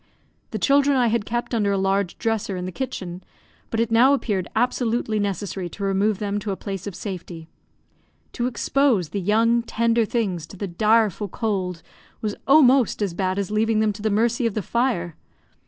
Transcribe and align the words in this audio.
The 0.49 0.57
children 0.57 0.97
I 0.97 1.09
had 1.09 1.27
kept 1.27 1.53
under 1.53 1.71
a 1.71 1.77
large 1.77 2.17
dresser 2.17 2.57
in 2.57 2.65
the 2.65 2.71
kitchen, 2.71 3.23
but 3.69 3.79
it 3.79 3.91
now 3.91 4.15
appeared 4.15 4.47
absolutely 4.55 5.19
necessary 5.19 5.69
to 5.69 5.83
remove 5.83 6.17
them 6.17 6.39
to 6.39 6.49
a 6.49 6.55
place 6.55 6.87
of 6.87 6.95
safety. 6.95 7.49
To 8.33 8.47
expose 8.47 9.09
the 9.09 9.21
young, 9.21 9.61
tender 9.61 10.03
things 10.03 10.47
to 10.47 10.57
the 10.57 10.67
direful 10.67 11.27
cold 11.27 11.83
was 12.19 12.33
almost 12.47 13.03
as 13.03 13.13
bad 13.13 13.37
as 13.37 13.51
leaving 13.51 13.77
them 13.79 13.93
to 13.93 14.01
the 14.01 14.09
mercy 14.09 14.47
of 14.47 14.55
the 14.55 14.63
fire. 14.63 15.15